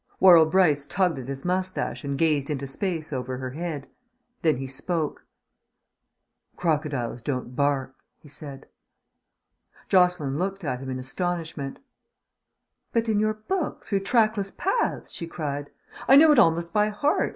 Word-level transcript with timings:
Worrall 0.19 0.47
Brice 0.47 0.87
tugged 0.87 1.19
at 1.19 1.27
his 1.27 1.45
moustache 1.45 2.03
and 2.03 2.17
gazed 2.17 2.49
into 2.49 2.65
space 2.65 3.13
over 3.13 3.37
her 3.37 3.51
head. 3.51 3.87
Then 4.41 4.57
he 4.57 4.65
spoke. 4.65 5.27
"Crocodiles 6.57 7.21
don't 7.21 7.55
bark," 7.55 7.93
he 8.17 8.27
said. 8.27 8.65
Jocelyn 9.89 10.39
looked 10.39 10.63
at 10.63 10.79
him 10.79 10.89
in 10.89 10.97
astonishment. 10.97 11.77
"But 12.91 13.09
in 13.09 13.19
your 13.19 13.35
book, 13.35 13.85
Through 13.85 13.99
Trackless 13.99 14.49
Paths!" 14.49 15.11
she 15.11 15.27
cried. 15.27 15.69
"I 16.07 16.15
know 16.15 16.31
it 16.31 16.39
almost 16.39 16.73
by 16.73 16.89
heart. 16.89 17.29